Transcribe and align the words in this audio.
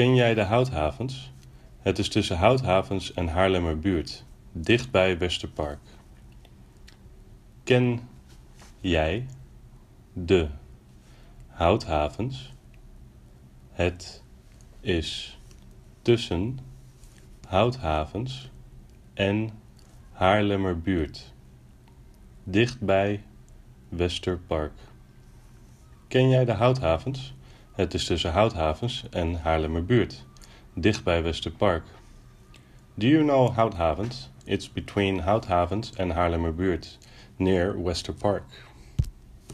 Ken 0.00 0.14
jij 0.14 0.34
de 0.34 0.42
Houthavens? 0.42 1.32
Het 1.80 1.98
is 1.98 2.08
tussen 2.08 2.36
Houthavens 2.36 3.12
en 3.12 3.28
Haarlemmerbuurt, 3.28 4.24
dichtbij 4.52 5.18
Westerpark. 5.18 5.78
Ken 7.64 8.00
jij 8.80 9.26
de 10.12 10.48
Houthavens? 11.46 12.52
Het 13.70 14.22
is 14.80 15.38
tussen 16.02 16.58
Houthavens 17.48 18.50
en 19.14 19.50
Haarlemmerbuurt, 20.12 21.34
dichtbij 22.44 23.22
Westerpark. 23.88 24.78
Ken 26.08 26.28
jij 26.28 26.44
de 26.44 26.52
Houthavens? 26.52 27.34
Het 27.80 27.94
is 27.94 28.04
tussen 28.04 28.32
Houthavens 28.32 29.04
en 29.10 29.34
Haarlemmerbuurt, 29.34 30.24
dichtbij 30.74 31.22
Westerpark. 31.22 31.84
Do 32.94 33.06
you 33.06 33.22
know 33.22 33.54
Houthavens? 33.54 34.30
It's 34.44 34.72
between 34.72 35.20
Houthavens 35.20 35.96
and 35.96 36.12
Haarlemmerbuurt, 36.12 36.98
near 37.36 37.82
Westerpark. 37.82 38.44